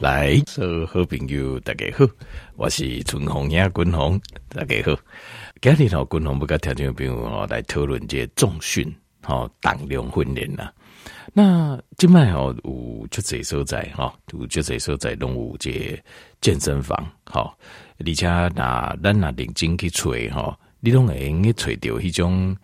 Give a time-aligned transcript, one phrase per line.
[0.00, 2.04] 来，所有好朋友大家好，
[2.56, 4.98] 我是春红呀，军红大家好。
[5.62, 10.68] 今日头军红不跟听众朋友哦来讨论这重训哦，重量训练呐。
[11.32, 15.96] 那今麦哦有就这所在哈，有就这所在拢有这
[16.40, 17.56] 健身房好，
[18.04, 22.56] 而且那咱那认真去找哈，你拢会用去找到迄种。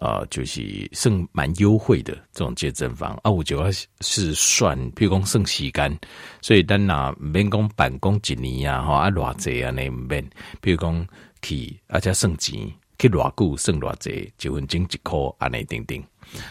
[0.00, 6.00] 啊、呃，就是算蛮优惠的这种健身房啊，我主要是算，譬如讲算时间，
[6.40, 10.24] 所以咱那免讲办公一年啊，吼啊偌济啊，你免，
[10.62, 11.06] 譬如讲
[11.42, 12.54] 去而且算钱，
[12.98, 16.02] 去偌久算偌济，一分钟一块安尼等等。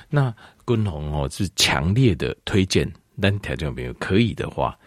[0.10, 0.32] 那
[0.68, 2.88] 军宏哦是强烈的推荐，
[3.20, 4.78] 咱听众朋友可以的话，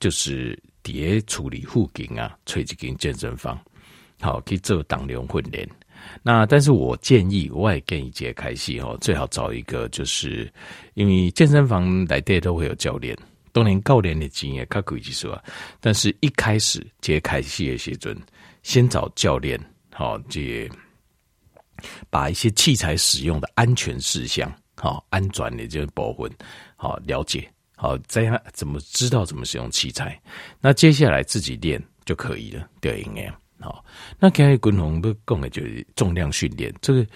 [0.00, 3.56] 就是伫处理附近啊，找一间健身房，
[4.20, 5.68] 好去做重量训练。
[6.22, 10.52] 那但是我建议，我也建议节开戏哦，最好找一个，就是
[10.94, 13.16] 因为健身房来店都会有教练，
[13.52, 15.42] 都能教练的经验，较贵就是说，
[15.80, 18.16] 但是一开始节开戏的时阵，
[18.62, 19.58] 先找教练，
[19.92, 20.68] 好，这
[22.10, 26.30] 把一些器材使用的安全事项，好，安全的这个部分，
[26.76, 30.20] 好了解，好，再怎么知道怎么使用器材，
[30.60, 33.32] 那接下来自己练就可以了，对，应该。
[33.60, 33.84] 好，
[34.18, 37.06] 那刚才军宏不讲的就是重量训练，这个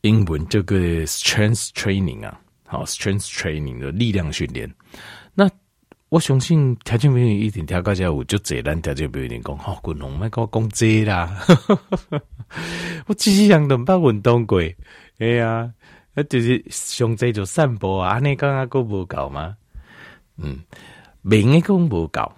[0.00, 4.68] 英文这个 strength training 啊，好 strength training 的力量训练。
[5.32, 5.48] 那
[6.08, 11.40] 我相信条件没有一点调高下，我就这单条件没有一点讲，好军宏卖高工资啦。
[13.06, 14.60] 我只是想等把运动过，
[15.18, 15.72] 哎呀，
[16.14, 19.56] 那就是上这就散步啊，你刚刚够不够吗？
[20.36, 20.58] 嗯，
[21.22, 22.32] 明的够不够？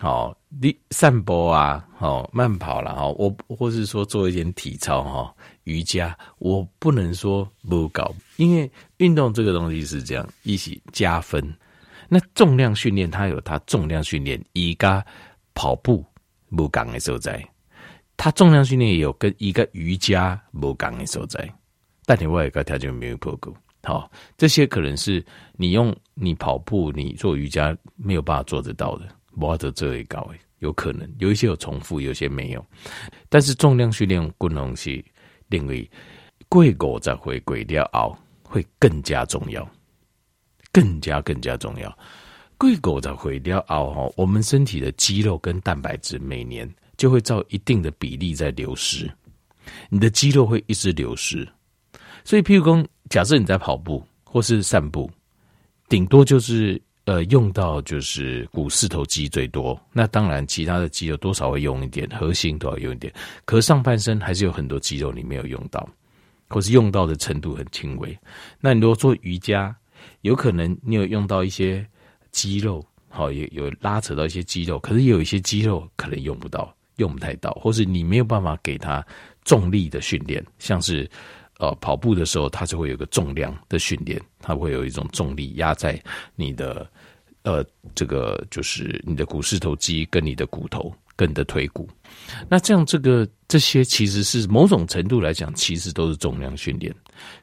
[0.00, 11.52] 好，你散步啊，好慢跑啦，哈，我或是说做一点体操哈，瑜伽，我不能说不搞，因为运动这个东西是这样，一起加分。
[12.08, 15.04] 那重量训练它有它重量训练，一个
[15.52, 16.04] 跑步
[16.56, 17.44] 不讲的所在，
[18.16, 21.52] 它重量训练也有跟一个瑜伽不讲的所在，
[22.06, 23.52] 但你外一个条件没有破过，
[23.82, 29.08] 好，这些可能是你用你跑步、你做瑜伽没有办法做得到的。
[29.38, 30.28] 不得这一高，
[30.58, 32.66] 有可能有一些有重复，有些没有。
[33.28, 35.02] 但是重量训练功能是
[35.48, 35.88] 认为
[36.48, 39.66] 过五十岁过了后会更加重要，
[40.72, 41.98] 更加更加重要。
[42.56, 49.08] 过五十岁了后哈，我们身体的肌肉跟蛋白质每年就会照一定的比例在流失，
[49.88, 51.48] 你的肌肉会一直流失。
[52.24, 55.08] 所以，譬如说，假设你在跑步或是散步，
[55.88, 56.82] 顶多就是。
[57.08, 63.10] 呃，用到就是股四头肌最多，那当然其他的肌肉多少会用一点，核心都要用一点。
[63.46, 65.88] 可上半身还是有很多肌肉你没有用到，
[66.50, 68.14] 或是用到的程度很轻微。
[68.60, 69.74] 那你如果做瑜伽，
[70.20, 71.82] 有可能你有用到一些
[72.30, 79.02] 肌肉，好，有有拉扯到一些肌肉，可是也有一些肌肉可能用不到，用不太到，或是你没有办法给它
[79.44, 81.10] 重力的训练，像是。
[81.60, 86.00] 呃，跑步的时候，它就会有个重量的训练，它会有一种重力压在
[86.36, 86.88] 你的
[87.48, 87.64] 呃，
[87.94, 91.88] 这个就是你的股四头肌跟你的骨头跟你的腿骨。
[92.46, 96.94] 那这样，这个这些其实是某种程度来讲，其实都是重量训练。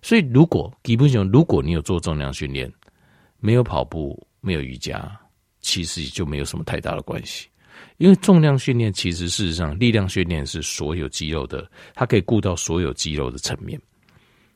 [0.04, 2.72] 所以，如果基本上如果你有做重量训练，
[3.40, 5.12] 没有跑步，没有瑜伽，
[5.60, 7.48] 其实就没有什么太大的关系。
[7.98, 13.82] 因为重量训练其实事实上，力量训练是所有肌肉的，它可以顾到所有肌肉的层面。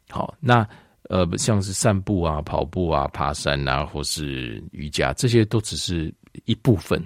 [0.09, 0.67] 好，那
[1.03, 6.13] 呃，像是散步啊、跑步啊、爬山啊，或是瑜伽，这些都只是
[6.45, 7.03] 一部分，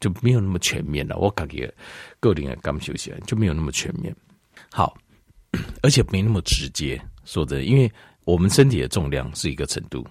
[0.00, 1.16] 就没有那么全面了。
[1.18, 1.72] 我感觉
[2.18, 4.14] 个人也刚休息，就没有那么全面。
[4.72, 4.96] 好，
[5.82, 7.00] 而且没那么直接。
[7.24, 7.90] 说的，因为
[8.24, 10.04] 我们身体的重量是一个程度，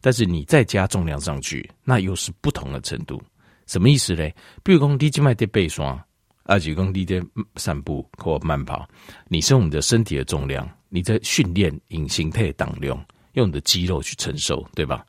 [0.00, 3.22] 但是你再加重量上去，那又是不同的程度。
[3.66, 4.34] 什么意思嘞？
[4.62, 5.98] 比如讲，你静脉的背双，
[6.44, 7.22] 而且讲你的
[7.56, 8.88] 散步或慢跑，
[9.28, 10.68] 你是我们的身体的重量。
[10.88, 15.04] 你在训练隐形态当量，用你的肌肉去承受，对吧？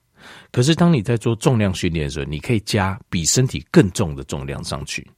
[0.51, 5.09] 可是当你在做重量训练的时候，你可以加比身体更重的重量上去，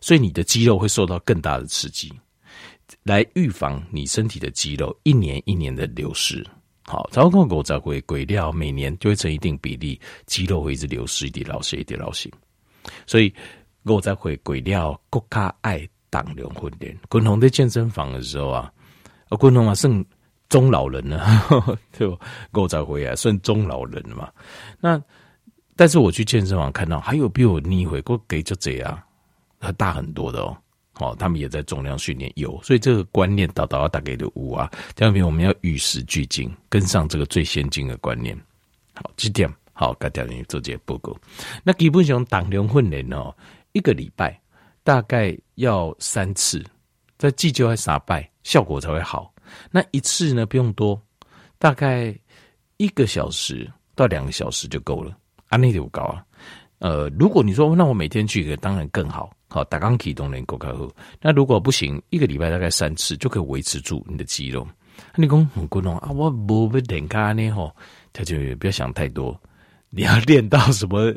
[0.00, 2.10] 所以你的肌肉会受到更大的刺激，
[3.02, 6.44] 来预防你身体的肌肉一年一年的流失。
[6.84, 12.30] 好，超过狗仔会鬼料，每年就会成一定比例，肌肉会一直流失，一点老些，一点老些。
[13.06, 13.30] 所以
[13.84, 16.98] 狗仔会鬼料，国家爱当量训练。
[17.10, 18.72] 滚红在健身房的时候啊。
[19.28, 20.04] 啊，观众啊，算
[20.48, 21.24] 中老人了，
[21.96, 22.16] 对吧？
[22.52, 24.30] 够早回来算中老人了嘛。
[24.80, 25.00] 那
[25.76, 29.00] 但是我去健身房看到，还有比我逆回过给就这样，
[29.60, 30.56] 还大很多的哦。
[31.00, 34.68] 哦，他们也在重量训练有，所以这个观念导导要打给的五啊。
[34.96, 38.36] 第二点，我们要与时俱进，跟上这个最先进的观念。
[38.94, 41.16] 好，几点好，该调你做这些报告。
[41.62, 43.32] 那基本上当量训练哦，
[43.70, 44.36] 一个礼拜
[44.82, 46.64] 大概要三次，
[47.16, 49.30] 在祭酒还啥拜，效果才会好。
[49.70, 50.98] 那一次呢，不用多，
[51.58, 52.14] 大概
[52.78, 55.14] 一个小时到两个小时就够了。
[55.48, 56.24] 安内就高啊。
[56.78, 59.30] 呃，如果你说那我每天去一个，当然更好。
[59.50, 60.90] 好，打钢体动能够开后。
[61.20, 64.66] 那如果不行，一个礼拜大概三次就可以维持住你的肌肉。
[65.14, 67.70] 你讲很困难啊，我不会练卡呢吼，
[68.14, 69.38] 他就不要想太多。
[69.90, 71.14] 你要练到什么？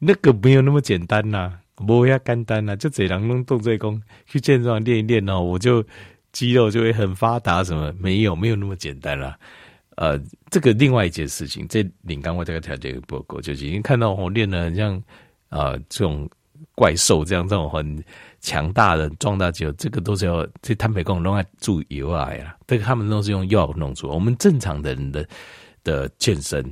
[0.00, 5.84] 那个没有那么简单呐、啊，不要简单呐，就只能弄动作功去健身房练一练哦，我就
[6.32, 7.62] 肌肉就会很发达。
[7.62, 9.38] 什么没有没有那么简单啦。
[9.96, 10.18] 呃，
[10.50, 14.96] 这个另外一件事情，这领刚我这个条件不够，就已经看到我练的很像
[15.48, 16.28] 啊、呃、这种
[16.74, 18.02] 怪兽这样这种很
[18.40, 24.14] 强大的壮大肌肉，这个都是要这坦白讲弄来注油啊呀，这个他们都是用药弄出来。
[24.14, 25.28] 我们正常的人的
[25.84, 26.64] 的健身。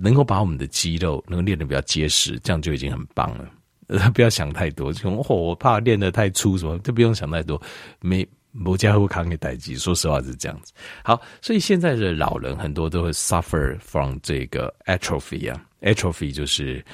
[0.00, 3.50] 能够把我们的肌肉能够练得比较结实，这样就已经很棒了。
[4.14, 7.60] 不要想太多，就哦，我怕练得太粗什么，就不用想太多。
[8.00, 10.72] 没没家伙扛给代击，说实话是这样子。
[11.04, 16.84] 好，所以现在的老人很多都会 suffer from 这个 atrophy 啊，atrophy 就是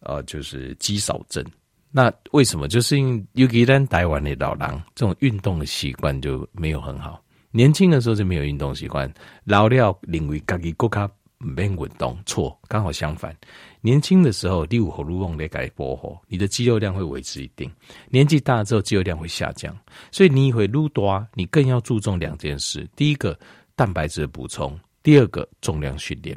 [0.00, 1.44] 呃就是肌少症。
[1.90, 2.68] 那为什么？
[2.68, 9.12] 就是因为尤其咱台湾的老人这种运动的习惯就没有很好，年轻的时候就没有运动习惯，
[9.44, 11.10] 老了认为自己更加。
[11.42, 13.36] 没运动错，刚好相反。
[13.80, 17.70] 年轻的时候，第五喉咙得改波吼，你的肌肉量会维持一定。
[18.08, 19.76] 年纪大了之后，肌肉量会下降，
[20.12, 23.36] 所以你会撸多，你更要注重两件事：第一个，
[23.74, 24.70] 蛋白质的补充；
[25.02, 26.36] 第二个，重量训练。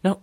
[0.00, 0.16] 那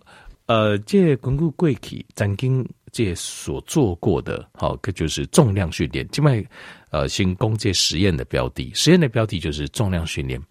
[0.47, 6.07] 呃，这巩固贵体曾经这所做过的，好，这就是重量训练。
[6.13, 6.43] 另外，
[6.89, 10.41] 呃，新攻这实验的标的，实验的标的就是重量训练，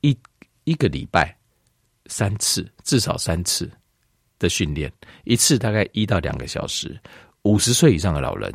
[0.00, 0.14] 一
[0.64, 1.37] 一个礼拜。
[2.08, 3.70] 三次，至少三次
[4.38, 4.92] 的训练，
[5.24, 6.98] 一次大概一到两个小时。
[7.42, 8.52] 五十岁以上的老人，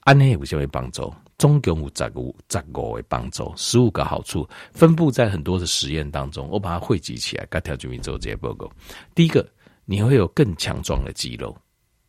[0.00, 8.70] 安内有些会帮助，中共有十五十五会帮助，十五个好处分布在很多的实验当中，我把它汇集起来，给条居民做这些报告。
[9.14, 9.48] 第一个，
[9.86, 11.56] 你会有更强壮的肌肉，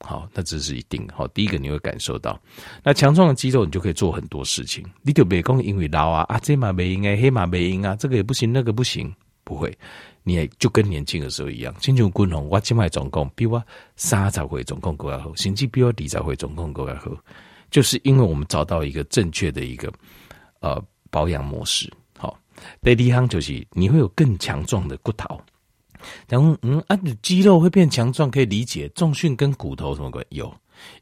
[0.01, 1.27] 好，那这是一定好。
[1.29, 2.39] 第一个你会感受到，
[2.83, 4.85] 那强壮的肌肉，你就可以做很多事情。
[5.01, 9.11] 你就别讲因为老啊啊，这马没赢啊，黑马没赢啊，这个也不行，那个不行，
[9.43, 9.75] 不会。
[10.29, 13.59] 你也就跟年轻的时候一样，亲像滚红，我今麦总共比我
[13.95, 17.09] 三十岁总共更要好，甚至比我二十岁总共更要好，
[17.71, 19.91] 就是因为我们找到一个正确的一个
[20.59, 20.79] 呃
[21.09, 21.91] 保养模式。
[22.15, 22.39] 好，
[22.83, 25.41] 第二项就是你会有更强壮的骨头。
[26.27, 28.87] 然后嗯啊，肌肉会变强壮，可以理解。
[28.89, 30.23] 重训跟骨头什么关？
[30.29, 30.55] 有，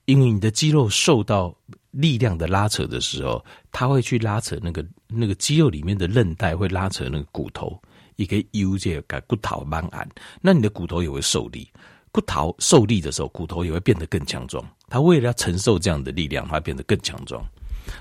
[0.06, 1.54] 因为你的肌肉受到
[1.92, 3.44] 力量的拉扯的时候，
[3.74, 7.78] 它会去拉扯那个那个肌肉里面的韧带，会拉扯那个骨头。
[8.18, 10.08] 一个 U 这个骨头慢按，
[10.42, 11.72] 那你的骨头也会受力。
[12.12, 14.64] 骨头受力的时候，骨头也会变得更强壮。
[14.90, 17.44] 它为了要承受这样的力量，它变得更强壮。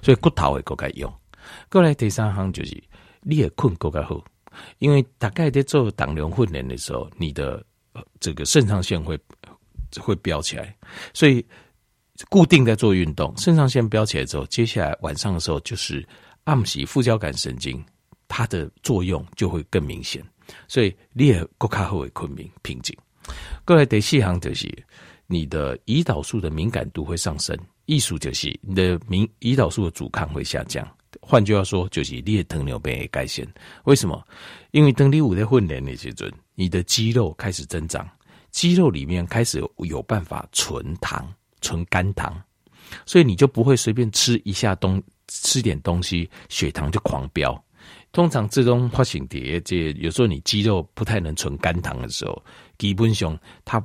[0.02, 1.12] 所以骨头会更该用。
[1.68, 2.82] 过来第三行就是
[3.20, 4.24] 你也困更该好，
[4.78, 7.62] 因为大概在做当量训练的时候，你的
[8.18, 9.18] 这个肾上腺会
[10.00, 10.74] 会飙起来。
[11.12, 11.44] 所以
[12.30, 16.06] 固定在做运动，肾上腺飙起来之后，接下来晚上的时候就是
[16.44, 17.84] 暗时副交感神经。
[18.28, 20.22] 它的作用就会更明显，
[20.68, 22.96] 所以你也更加会困眠平静。
[23.64, 24.70] 过来第四项就是
[25.26, 30.86] 你的胰岛素的敏感度会上升，艺术就是你的胰胰岛素的阻抗会下降。
[31.22, 33.46] 换句话说，就是你的糖尿病会改善。
[33.84, 34.22] 为什么？
[34.70, 38.06] 因为当你五在混练的时阵，你的肌肉开始增长，
[38.50, 42.40] 肌肉里面开始有，有办法存糖、存肝糖，
[43.06, 47.64] 所以你就不会随便吃一下东吃点东西，血糖就狂飙。
[48.16, 52.42] 通常这种发生的这有时候你肌肉不太能存肝糖的时候，
[52.78, 53.78] 基本上它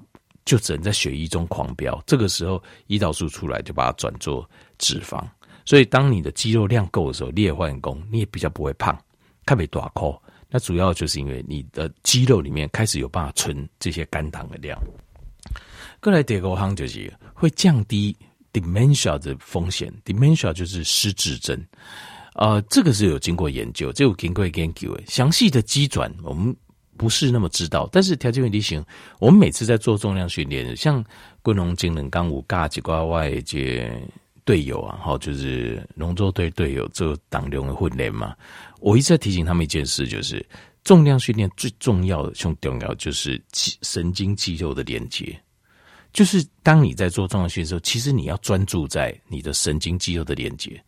[0.45, 2.01] 就只能在血液中狂飙。
[2.07, 5.21] 这个时候胰岛素出来就把它转做脂肪。
[5.65, 8.97] 所以当你的肌肉量够的时候，你也换工，你也比较不会胖，
[9.45, 10.17] 特别大颗。
[10.49, 14.81] 那主要就是因为你的肌肉里面开始有办法存这些肝糖的量。
[15.99, 18.15] 过来第二个项就是会降低
[18.53, 21.61] dementia 的风险，dementia 就是失智症。
[22.35, 26.55] 呃，这个是有经过研究，这有经过研究，详细的机转我们
[26.95, 27.89] 不是那么知道。
[27.91, 28.83] 但是条件问题型，
[29.19, 31.03] 我们每次在做重量训练，像
[31.41, 33.91] 滚龙精能刚五嘎几瓜外界
[34.45, 38.33] 队友啊，哈，就是龙舟队队友做当量的训练嘛。
[38.79, 40.43] 我一直在提醒他们一件事，就是
[40.83, 45.37] 重量训练最重要的、最重要就是肌神经肌肉的连接。
[46.13, 50.81] 就是当你在做重量训练的时候，其实你要专注在你的神经肌肉的连接。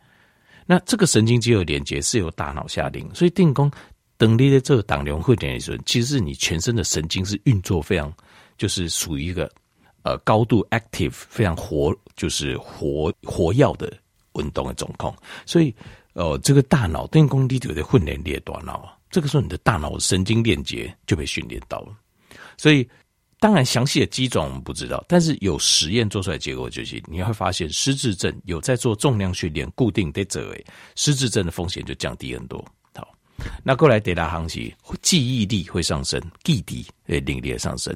[0.66, 3.72] 那这个神经肌肉连接是由大脑下令，所以定功
[4.18, 8.14] 等你的这个当量训练的时候，其实是你全身的神经是运作非常，
[8.58, 9.50] 就是属于一个
[10.04, 13.92] 呃高度 active、非常活，就是活活跃的
[14.36, 15.14] 运动的状况。
[15.46, 15.76] 所以，
[16.14, 21.94] 呃，这个大脑电工地就在训练列大脑，这个时候你的大脑神经链接就被训练到了。
[22.56, 22.88] 所以，
[23.44, 32.64] 当然详细的机转我们不知道，但是有实验做出来结果就是，你会发现失智症有在做重量训练、固定的这位失智症的风险就降低很多。
[32.96, 33.06] 好
[33.62, 37.94] 那过来第二行是记忆力会上升，记忆诶能力上升。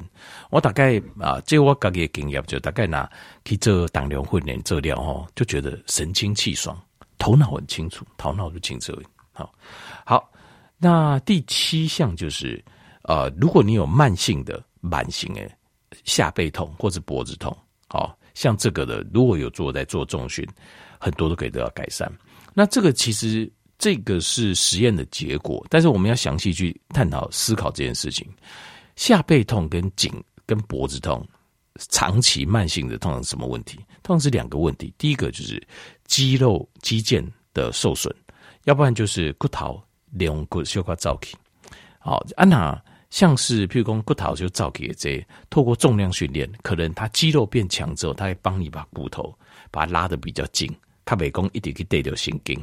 [0.50, 3.10] 我大概啊，这我自己的经验就大概拿
[3.42, 6.78] 去做当量训练做了吼，就觉得神清气爽，
[7.16, 8.94] 头脑很清楚，头脑就清澈。
[9.32, 9.50] 好，
[10.04, 10.30] 好，
[10.76, 12.62] 那第七项就是
[13.04, 15.50] 呃，如果你有慢性的、慢性诶
[16.04, 17.56] 下背痛或者脖子痛，
[17.88, 20.46] 好像这个的，如果有做在做重训，
[20.98, 22.10] 很多都可以得到改善。
[22.54, 23.50] 那这个其实。
[23.80, 28.28] 这个是实验的结果，但是我们要详细去探讨思考这件事情。
[28.96, 30.12] 下背痛跟颈
[30.44, 31.24] 跟脖子痛，
[31.88, 33.78] 长期慢性的通常是什么问题？
[34.02, 34.92] 通常是两个问题。
[34.98, 35.64] 第一个就是
[36.06, 38.12] 肌肉肌腱的受损，
[38.64, 39.80] 要不然就是骨头
[40.10, 41.36] 连骨血管造起。
[42.00, 49.34] 好，安娜像是譬如说骨头就造起这，透过重量训练，可能他肌肉变强之后，他会帮你把骨头
[49.70, 50.70] 把它拉得比较紧，
[51.04, 52.62] 他美工一点去带掉神经。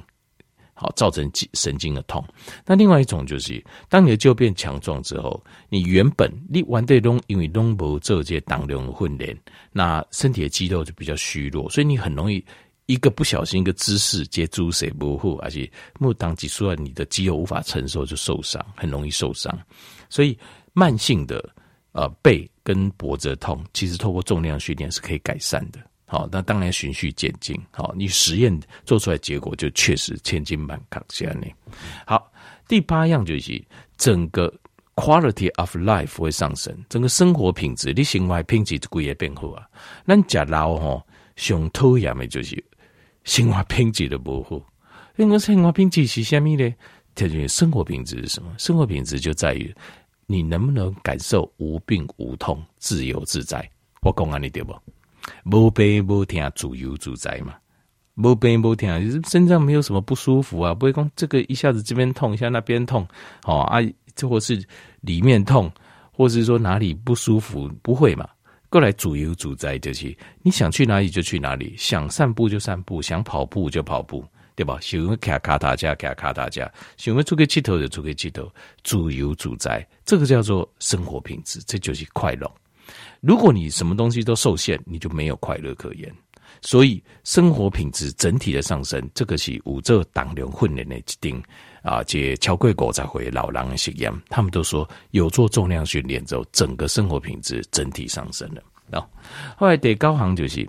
[0.78, 2.22] 好，造成神经的痛。
[2.66, 9.38] 那另外一种就是，当你的肌肉变强壮之后，你原本你玩对拢因为拢无做这些当量训练，
[9.72, 12.44] 那身体的肌肉就比较虚弱，所以你很容易
[12.88, 19.58] 一个不小心一个姿势接住谁不护，而且木当挤出来，你的肌肉无法承受就受伤，很容易受伤。
[20.10, 20.38] 所以
[20.74, 21.54] 慢性的
[21.92, 25.80] 呃背跟脖子痛，其实透过重量训练是可以改善的。
[26.08, 27.60] 好，那当然循序渐进。
[27.72, 31.48] 好，你实验做出来结果就确实千金满扛下呢。
[32.06, 32.32] 好，
[32.68, 33.64] 第八样就是
[33.98, 34.54] 整个
[34.94, 39.68] quality of life 会上升，整个生活品质，你生活品质就会变好啊。
[40.06, 41.04] 咱食老吼，
[41.36, 42.64] 上讨厌的就是
[43.24, 44.62] 生活品质的不好。
[45.18, 46.72] 因为生活品质是虾米呢？
[47.16, 48.54] 就是生活品质是什么？
[48.58, 49.74] 生活品质就在于
[50.28, 53.68] 你能不能感受无病无痛、自由自在。
[54.02, 54.76] 我讲安尼对不？
[55.46, 57.56] 无病无痛，自由自在嘛。
[58.16, 63.08] 无病无痛，就是身上没有什么不舒服啊，不会讲这个一下子这边痛一下那边痛，
[63.44, 63.80] 哦啊，
[64.16, 64.64] 这或是
[65.02, 65.72] 里面痛，
[66.12, 68.28] 或是说哪里不舒服，不会嘛。
[68.70, 74.24] 过来自由自在就是，你想去哪里就去哪里，想散步就散步，想跑步就跑步，
[74.56, 74.80] 对吧？
[74.82, 78.50] 想要卡卡塔加卡卡塔加，想要出去佚佗就出去佚佗，
[78.84, 82.50] 自由自在，这个叫做生活品质，这就是快乐。
[83.20, 86.14] 如果你什么东西都受限，你就没有快乐可言。
[86.62, 91.44] 所以生活品质整体的上升，这个是五这当量训练的一定
[91.84, 98.64] 啊，这超过五十岁老人的实验，他们都说有做重量训练之后，整个生活品质整体上升了。
[98.92, 99.06] 啊，
[99.58, 100.68] 后来得高行就是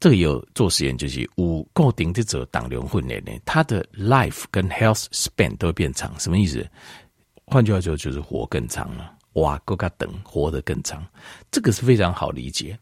[0.00, 6.12] 这个有做实验，就是五固定的做当量训练呢，他的 life 跟 health span 都会变长。
[6.18, 6.66] 什么意思？
[7.46, 9.14] 换句话说，就是活更长了。
[9.34, 11.04] 哇，更加等活得更长，
[11.50, 12.76] 这个是非常好理解。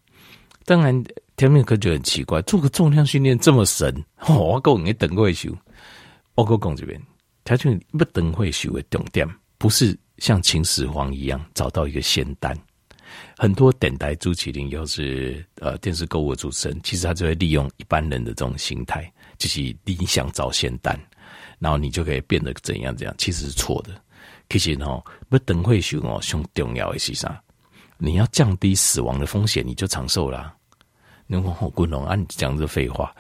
[0.65, 1.05] 当然，
[1.37, 3.95] 天命可就很奇怪，做个重量训练这么神，
[4.29, 5.51] 我够你等会修，
[6.35, 7.01] 我讲这边，
[7.45, 12.57] 他就不等会修的重点，不是像秦始皇一样找到一个仙丹。
[13.37, 20.99] 很多等待朱启麟又是呃电视购物主持人，其实他就会利用一般人的这种心态，就是你想找仙丹，
[21.59, 23.91] 然后你就可以变得怎样怎样，其实是错的。
[24.49, 27.43] 其实哦，不等会修哦，最重要的是啥？
[27.99, 30.55] 你要降低死亡的风险，你就长寿啦。
[31.27, 33.13] 你说我滚龙啊，你讲这废话，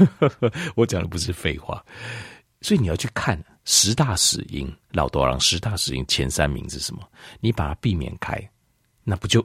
[0.74, 1.84] 我讲的不是废话。
[2.62, 7.06] 所以你要去看十大死因，老多郎十大死因前三名是什么？
[7.38, 8.36] 你把它避免开，
[9.08, 9.40] 那不就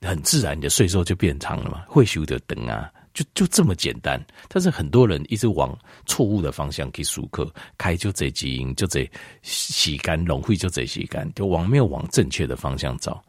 [0.00, 1.84] 很自然，你的税收就变长了吗？
[1.86, 2.90] 会修的灯啊。
[3.14, 5.72] 就就这么简单，但是很多人一直往
[6.04, 9.08] 错误的方向去输课，开就这基因，就这
[9.40, 13.22] 洗干，龙会就这洗干，就往没有往正确的方向走。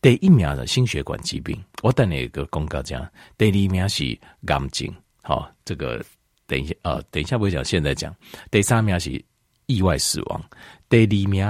[0.00, 3.06] 第一名的心血管疾病，我等你一个公告讲，
[3.36, 4.90] 第二名是癌症，
[5.22, 6.02] 好，这个
[6.46, 8.16] 等一下，呃，等一下不会讲，现在讲。
[8.50, 9.22] 第三名是
[9.66, 10.42] 意外死亡，
[10.88, 11.44] 第二名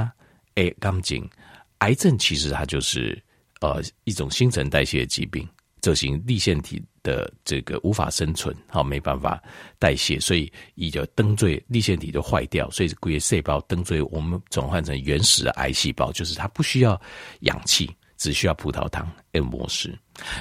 [0.56, 1.30] 诶，癌症，
[1.78, 3.16] 癌症其实它就是
[3.60, 5.48] 呃一种新陈代谢的疾病。
[5.80, 9.40] 这型粒线体的这个无法生存，好，没办法
[9.78, 17.00] 代谢，所以一个灯坠粒线体就坏掉，所以这些细胞灯坠我们转换成原始的癌细胞，就是它不需要
[17.42, 19.96] 氧气，只需要葡萄糖 M 模式。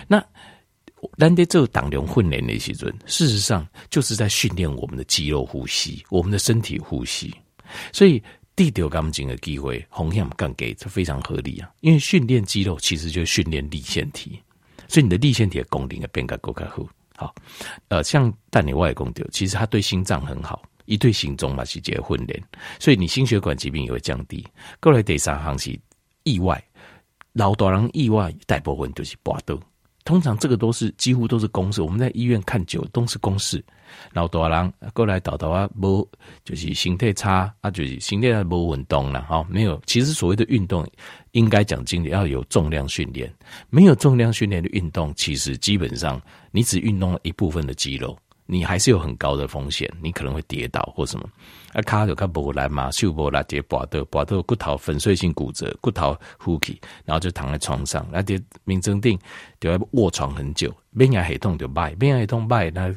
[0.07, 0.21] 那
[1.19, 7.31] 咱在做当量训练的时阵，事实上就是在训练我们的肌肉呼吸，我们的身体呼吸。
[7.93, 8.21] 所以
[8.57, 14.41] 地丢钢筋的机会，红险杠给这非常合理啊，因为训练肌肉其实就是训练立腺体。
[14.87, 16.83] 所以你的立腺体的功能也变得更加好。
[17.15, 17.35] 好，
[17.89, 22.43] 呃，像但你外公掉，其实它对心脏很好，一对心中嘛是结混联，
[22.79, 24.43] 所以你心血管疾病也会降低。
[24.79, 25.79] 过来第三项是
[26.23, 26.63] 意外，
[27.33, 29.59] 老多人意外大部分就是跋倒。
[30.07, 33.61] 通常这个都是几乎都是公式，我们在医院看久都是公事。
[34.13, 36.09] 老多人过来倒倒啊，无
[36.45, 39.45] 就是心态差啊，就是心态无运动了哈。
[39.49, 40.89] 没有，其实所谓的运动，
[41.31, 43.29] 应该讲经理要有重量训练。
[43.69, 46.21] 没有重量训练的运动，其实基本上
[46.51, 48.17] 你只运动了一部分的肌肉。
[48.49, 51.29] 你还是有很高的风险，你可能会跌倒或什么，
[51.73, 59.19] 啊，卡就卡不来嘛，手不来跌，滑倒，滑倒骨头粉碎性骨折，骨头呼起，然后就躺在床上，那跌民生定
[59.59, 62.87] 就要卧床很久，免疫系统就坏，免疫系统坏，那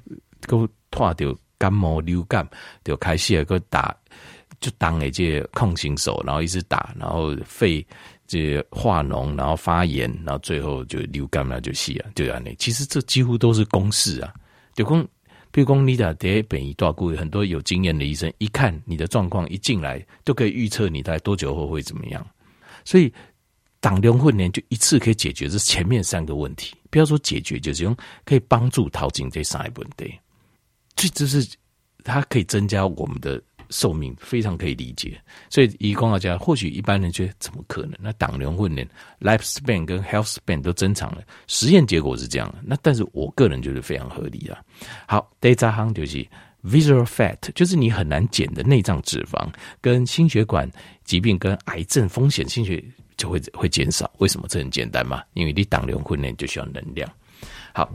[0.43, 2.49] 个拖掉感冒流感，
[2.85, 3.93] 就开始个打，
[4.61, 7.85] 就当诶这抗生素，然后一直打，然后肺
[8.29, 12.41] 这化脓，然后发炎，然后最后就流感了，就死了，就这样。
[12.57, 14.33] 其实这几乎都是公式啊，
[14.75, 15.09] 就讲。
[15.51, 22.27] 比如说你的第一本一段故，很多有经验的医生一看你的状况，一进来都可以预测你大概多久后会怎么样。
[22.85, 23.13] 所以
[23.81, 30.15] 党量训练就一次可以解决这前面三个问题，不要说解决，就是用可以帮助逃进这三个问题。
[30.97, 31.47] 这就是
[32.05, 33.43] 它可以增加我们的。
[33.71, 37.93] 寿命非常可以理解，所以以光大家或许一般人觉得怎么可能？
[38.01, 38.89] 那党龄训练
[39.21, 42.55] life span 跟 health span 都增长了，实验结果是这样。
[42.63, 44.61] 那但是我个人觉得非常合理啊。
[45.07, 46.27] 好，第三行就是
[46.65, 49.49] visceral fat，就是你很难减的内脏脂肪，
[49.81, 50.71] 跟心血管
[51.05, 52.85] 疾病跟癌症风险，心血
[53.17, 54.11] 就会会减少。
[54.19, 54.47] 为什么？
[54.49, 57.09] 这很简单嘛，因为你党龄训练就需要能量。
[57.73, 57.89] 好。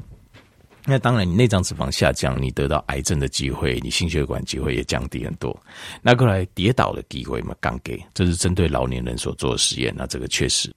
[0.87, 5.59] 那当然，你内脏脂肪下降，你得到癌症的机会，你心血管机会也降低很多。
[5.99, 9.91] 那过来跌倒的机会嘛，刚给，这是针对老年人所做的实验。
[9.97, 10.71] 那这个确实，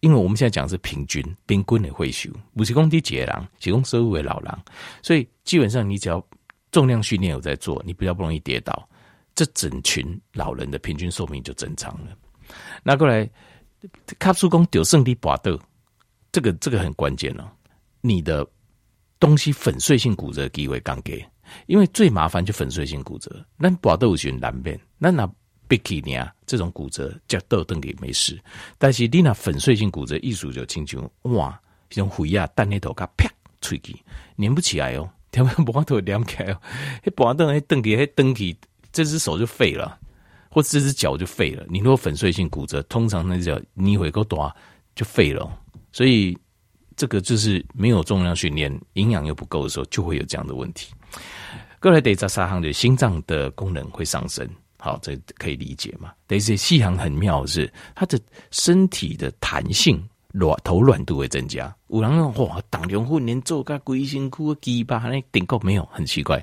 [0.00, 4.54] 因为我们现在讲是平均，平均的会数，不是讲低节郎，是讲收为老人，
[5.02, 6.22] 所以基本上你只要
[6.70, 8.86] 重量训练有在做，你比较不容易跌倒，
[9.34, 12.14] 这整群老人的平均寿命就增长了。
[12.82, 13.26] 那过来，
[14.18, 15.58] 卡出工丢胜利拔豆，
[16.30, 17.50] 这个这个很关键哦，
[18.02, 18.46] 你的。
[19.24, 21.24] 东西粉碎性骨折机会刚给，
[21.66, 23.42] 因为最麻烦就粉碎性骨折。
[23.56, 25.26] 那拔豆选难辨，那那
[25.66, 28.38] bikini 啊这种骨折叫豆登给没事，
[28.76, 31.58] 但是你那粉碎性骨折艺术就亲像哇，
[31.88, 33.26] 这种灰啊蛋那头卡啪
[33.62, 33.96] 吹起，
[34.36, 36.60] 粘不起来哦，条拔豆连不开哦，
[37.06, 38.54] 一拔豆一登起，一登起，
[38.92, 39.98] 这只手就废了，
[40.50, 41.64] 或者这只脚就废了。
[41.70, 44.54] 你如果粉碎性骨折，通常那脚你会够大
[44.94, 45.50] 就废了，
[45.92, 46.36] 所以。
[46.96, 50.92] 这个就是没有重量训练，营养又不够的时候，就会有这样的问题。
[51.80, 56.12] 过来得在沙行的心脏的功能会上升，好，这可以理解嘛？
[56.26, 58.18] 但是细行很妙的是，它的
[58.50, 60.02] 身体的弹性
[60.32, 61.74] 软头软度会增加。
[61.88, 65.84] 有人说哇，党量训练做个龟辛苦鸡巴那顶够没有？
[65.92, 66.42] 很奇怪，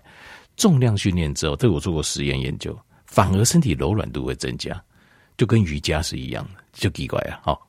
[0.57, 4.79] 重量训练之后，对我做过实验研究，反而身体柔软度会增加，
[5.37, 7.39] 就跟瑜伽是一样的，就奇怪啊！
[7.41, 7.67] 好，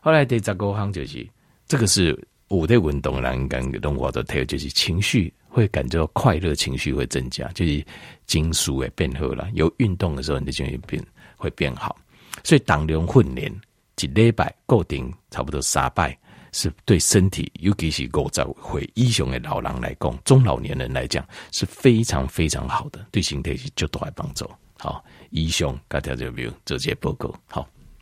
[0.00, 1.24] 后来得在高行就是。
[1.70, 7.86] 这个是我的运动，让人让我的体就是情绪会感觉到快乐，情绪会增加，就是
[8.26, 9.48] 情绪会变好了。
[9.54, 11.00] 有运动的时候，你的情绪变
[11.36, 11.96] 会变好。
[12.42, 13.54] 所以当量训练
[14.00, 16.18] 一礼拜固定差不多三拜，
[16.50, 24.44] 是对身体，尤其是五十岁以上的老人来讲，中老年人来讲是非常非常好的，对身体是绝对有帮助。
[24.76, 27.32] 好，以上大家就没有这些报告。
[27.46, 27.64] 好。